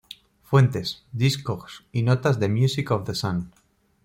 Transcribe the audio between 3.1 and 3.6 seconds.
Sun".